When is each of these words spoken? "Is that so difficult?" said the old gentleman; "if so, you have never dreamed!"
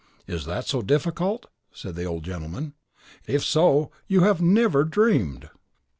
"Is 0.25 0.45
that 0.45 0.65
so 0.65 0.81
difficult?" 0.81 1.45
said 1.71 1.93
the 1.93 2.05
old 2.05 2.23
gentleman; 2.23 2.73
"if 3.27 3.43
so, 3.43 3.91
you 4.07 4.21
have 4.21 4.41
never 4.41 4.83
dreamed!" 4.83 5.51